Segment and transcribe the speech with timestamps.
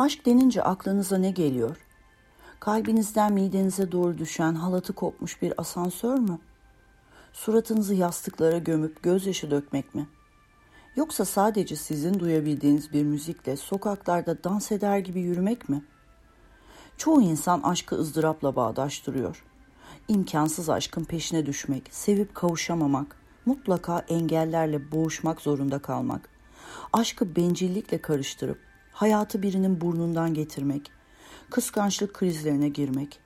[0.00, 1.76] Aşk denince aklınıza ne geliyor?
[2.60, 6.38] Kalbinizden midenize doğru düşen halatı kopmuş bir asansör mü?
[7.32, 10.08] Suratınızı yastıklara gömüp gözyaşı dökmek mi?
[10.96, 15.84] Yoksa sadece sizin duyabildiğiniz bir müzikle sokaklarda dans eder gibi yürümek mi?
[16.96, 19.44] Çoğu insan aşkı ızdırapla bağdaştırıyor.
[20.08, 26.28] İmkansız aşkın peşine düşmek, sevip kavuşamamak, mutlaka engellerle boğuşmak zorunda kalmak,
[26.92, 30.90] aşkı bencillikle karıştırıp hayatı birinin burnundan getirmek,
[31.50, 33.20] kıskançlık krizlerine girmek,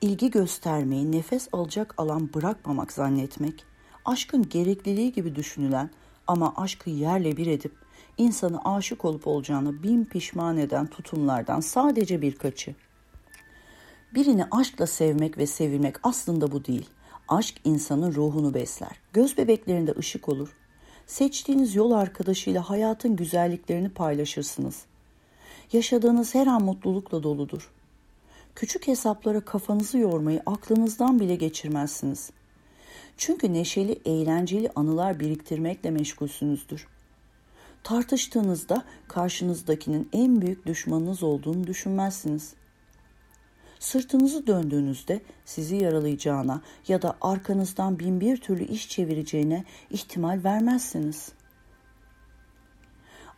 [0.00, 3.64] ilgi göstermeyi nefes alacak alan bırakmamak zannetmek,
[4.04, 5.90] aşkın gerekliliği gibi düşünülen
[6.26, 7.72] ama aşkı yerle bir edip
[8.18, 12.74] insanı aşık olup olacağını bin pişman eden tutumlardan sadece birkaçı.
[14.14, 16.90] Birini aşkla sevmek ve sevilmek aslında bu değil.
[17.28, 19.00] Aşk insanın ruhunu besler.
[19.12, 20.56] Göz bebeklerinde ışık olur.
[21.06, 24.84] Seçtiğiniz yol arkadaşıyla hayatın güzelliklerini paylaşırsınız.
[25.72, 27.70] Yaşadığınız her an mutlulukla doludur.
[28.54, 32.30] Küçük hesaplara kafanızı yormayı aklınızdan bile geçirmezsiniz.
[33.16, 36.86] Çünkü neşeli, eğlenceli anılar biriktirmekle meşgulsünüzdür.
[37.82, 42.66] Tartıştığınızda karşınızdakinin en büyük düşmanınız olduğunu düşünmezsiniz.''
[43.80, 51.32] Sırtınızı döndüğünüzde sizi yaralayacağına ya da arkanızdan bin bir türlü iş çevireceğine ihtimal vermezsiniz.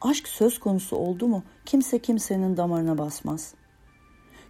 [0.00, 3.54] Aşk söz konusu oldu mu kimse kimsenin damarına basmaz.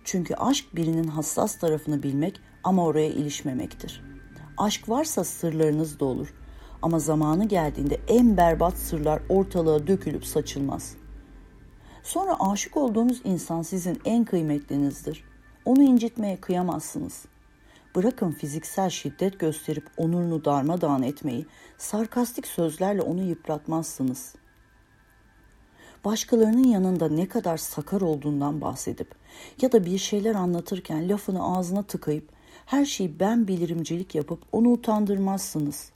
[0.04, 4.04] Çünkü aşk birinin hassas tarafını bilmek ama oraya ilişmemektir.
[4.58, 6.34] Aşk varsa sırlarınız da olur
[6.82, 10.96] ama zamanı geldiğinde en berbat sırlar ortalığa dökülüp saçılmaz.
[12.02, 15.24] Sonra aşık olduğunuz insan sizin en kıymetlinizdir.
[15.64, 17.24] Onu incitmeye kıyamazsınız.
[17.96, 21.46] Bırakın fiziksel şiddet gösterip onurunu darmadağın etmeyi,
[21.78, 24.34] sarkastik sözlerle onu yıpratmazsınız.
[26.04, 29.14] Başkalarının yanında ne kadar sakar olduğundan bahsedip
[29.62, 32.28] ya da bir şeyler anlatırken lafını ağzına tıkayıp
[32.66, 35.92] her şeyi ben bilirimcilik yapıp onu utandırmazsınız.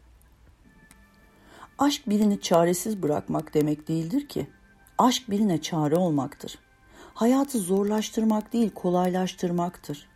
[1.79, 4.47] Aşk birini çaresiz bırakmak demek değildir ki.
[4.99, 6.59] Aşk birine çare olmaktır
[7.15, 10.09] hayatı zorlaştırmak değil kolaylaştırmaktır.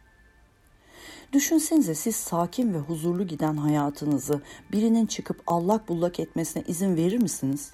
[1.33, 4.43] Düşünsenize siz sakin ve huzurlu giden hayatınızı
[4.73, 7.73] birinin çıkıp allak bullak etmesine izin verir misiniz?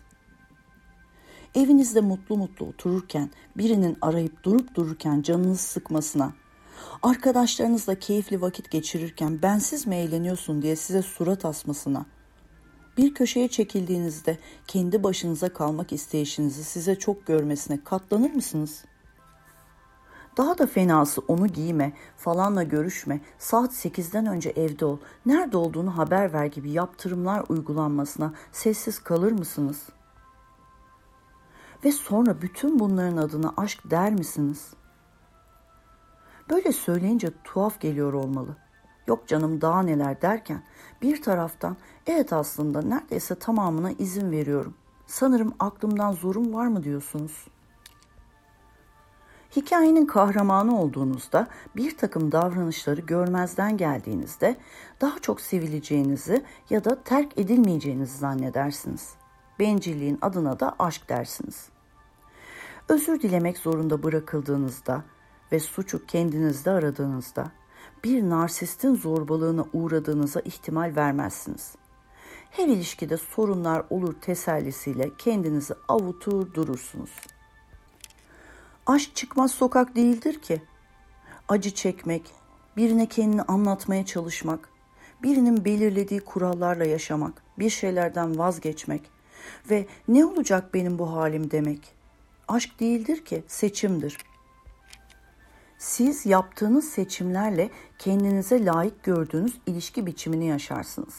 [1.55, 6.33] Evinizde mutlu mutlu otururken birinin arayıp durup dururken canınızı sıkmasına,
[7.03, 12.07] arkadaşlarınızla keyifli vakit geçirirken bensiz mi eğleniyorsun diye size surat asmasına,
[12.97, 18.84] bir köşeye çekildiğinizde kendi başınıza kalmak isteyişinizi size çok görmesine katlanır mısınız?''
[20.37, 26.33] Daha da fenası onu giyme, falanla görüşme, saat 8'den önce evde ol, nerede olduğunu haber
[26.33, 29.83] ver gibi yaptırımlar uygulanmasına sessiz kalır mısınız?
[31.84, 34.70] Ve sonra bütün bunların adına aşk der misiniz?
[36.50, 38.56] Böyle söyleyince tuhaf geliyor olmalı.
[39.06, 40.62] Yok canım daha neler derken
[41.03, 41.76] bir taraftan
[42.06, 44.75] evet aslında neredeyse tamamına izin veriyorum.
[45.06, 47.53] Sanırım aklımdan zorum var mı diyorsunuz?''
[49.56, 54.56] Hikayenin kahramanı olduğunuzda bir takım davranışları görmezden geldiğinizde
[55.00, 59.15] daha çok sevileceğinizi ya da terk edilmeyeceğinizi zannedersiniz.
[59.59, 61.72] Bencilliğin adına da aşk dersiniz.
[62.88, 65.04] Özür dilemek zorunda bırakıldığınızda
[65.53, 67.53] ve suçu kendinizde aradığınızda
[68.04, 71.75] bir narsistin zorbalığına uğradığınıza ihtimal vermezsiniz.
[72.50, 77.42] Her ilişkide sorunlar olur tesellisiyle kendinizi avutur durursunuz.''
[78.87, 80.62] Aşk çıkmaz sokak değildir ki.
[81.48, 82.31] Acı çekmek,
[82.76, 84.69] birine kendini anlatmaya çalışmak,
[85.22, 89.10] birinin belirlediği kurallarla yaşamak, bir şeylerden vazgeçmek
[89.71, 91.95] ve ne olacak benim bu halim demek.
[92.48, 94.18] Aşk değildir ki, seçimdir.
[95.78, 101.15] Siz yaptığınız seçimlerle kendinize layık gördüğünüz ilişki biçimini yaşarsınız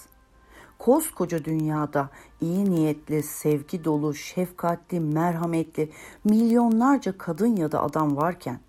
[0.83, 2.09] koskoca dünyada
[2.41, 5.91] iyi niyetli, sevgi dolu, şefkatli, merhametli
[6.23, 8.59] milyonlarca kadın ya da adam varken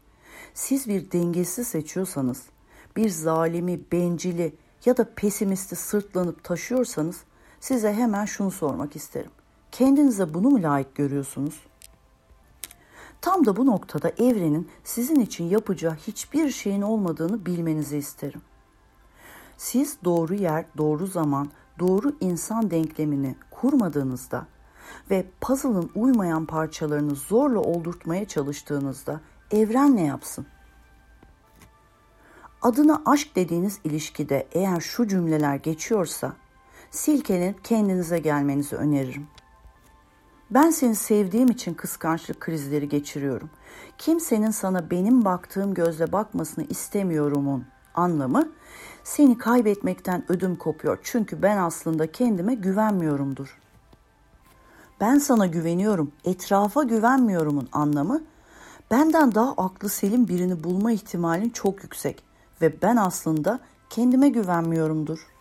[0.54, 2.42] siz bir dengesiz seçiyorsanız,
[2.96, 4.54] bir zalimi, bencili
[4.84, 7.24] ya da pesimisti sırtlanıp taşıyorsanız
[7.60, 9.30] size hemen şunu sormak isterim.
[9.72, 11.60] Kendinize bunu mu layık görüyorsunuz?
[13.24, 18.42] Tam da bu noktada evrenin sizin için yapacağı hiçbir şeyin olmadığını bilmenizi isterim.
[19.56, 21.48] Siz doğru yer, doğru zaman,
[21.78, 24.46] doğru insan denklemini kurmadığınızda
[25.10, 30.46] ve puzzle'ın uymayan parçalarını zorla oldurtmaya çalıştığınızda evren ne yapsın?
[32.62, 36.32] Adına aşk dediğiniz ilişkide eğer şu cümleler geçiyorsa
[36.90, 39.26] silkelenip kendinize gelmenizi öneririm.
[40.54, 43.50] Ben seni sevdiğim için kıskançlık krizleri geçiriyorum.
[43.98, 47.64] Kimsenin sana benim baktığım gözle bakmasını istemiyorumun
[47.94, 48.48] anlamı
[49.04, 50.98] seni kaybetmekten ödüm kopuyor.
[51.02, 53.58] Çünkü ben aslında kendime güvenmiyorumdur.
[55.00, 58.22] Ben sana güveniyorum, etrafa güvenmiyorumun anlamı
[58.90, 62.24] benden daha aklı selim birini bulma ihtimalin çok yüksek
[62.62, 63.60] ve ben aslında
[63.90, 65.33] kendime güvenmiyorumdur.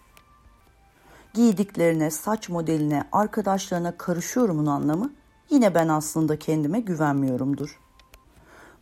[1.34, 5.14] Giydiklerine, saç modeline, arkadaşlarına karışıyorumun anlamı
[5.50, 7.80] yine ben aslında kendime güvenmiyorumdur.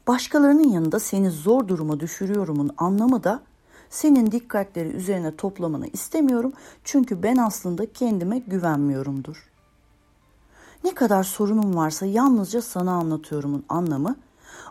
[0.08, 3.44] Başkalarının yanında seni zor duruma düşürüyorumun anlamı da
[3.90, 6.54] senin dikkatleri üzerine toplamanı istemiyorum
[6.84, 9.50] çünkü ben aslında kendime güvenmiyorumdur.
[10.84, 14.16] Ne kadar sorunum varsa yalnızca sana anlatıyorumun anlamı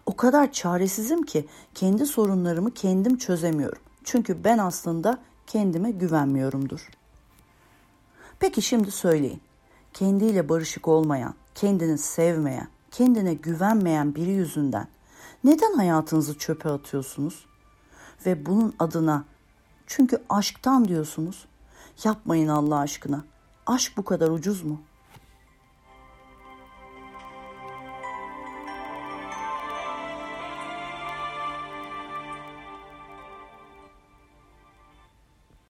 [0.06, 3.82] o kadar çaresizim ki kendi sorunlarımı kendim çözemiyorum.
[4.04, 7.00] Çünkü ben aslında kendime güvenmiyorumdur.
[8.40, 9.40] Peki şimdi söyleyin.
[9.92, 14.88] Kendiyle barışık olmayan, kendini sevmeyen, kendine güvenmeyen biri yüzünden
[15.44, 17.46] neden hayatınızı çöpe atıyorsunuz?
[18.26, 19.25] Ve bunun adına
[19.87, 21.46] çünkü aşktan diyorsunuz.
[22.04, 23.25] Yapmayın Allah aşkına.
[23.66, 24.89] Aşk bu kadar ucuz mu?''